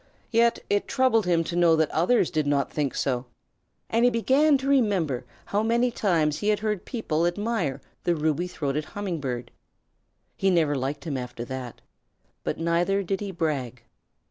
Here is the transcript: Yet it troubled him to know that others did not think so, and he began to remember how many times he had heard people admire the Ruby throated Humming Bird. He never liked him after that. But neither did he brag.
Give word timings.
Yet 0.31 0.57
it 0.67 0.87
troubled 0.87 1.27
him 1.27 1.43
to 1.43 1.55
know 1.55 1.75
that 1.75 1.91
others 1.91 2.31
did 2.31 2.47
not 2.47 2.71
think 2.71 2.95
so, 2.95 3.27
and 3.87 4.03
he 4.03 4.09
began 4.09 4.57
to 4.57 4.67
remember 4.67 5.25
how 5.45 5.61
many 5.61 5.91
times 5.91 6.39
he 6.39 6.47
had 6.47 6.61
heard 6.61 6.85
people 6.85 7.27
admire 7.27 7.81
the 8.03 8.15
Ruby 8.15 8.47
throated 8.47 8.85
Humming 8.97 9.19
Bird. 9.19 9.51
He 10.35 10.49
never 10.49 10.73
liked 10.73 11.03
him 11.05 11.17
after 11.17 11.45
that. 11.45 11.81
But 12.43 12.57
neither 12.57 13.03
did 13.03 13.19
he 13.21 13.29
brag. 13.31 13.83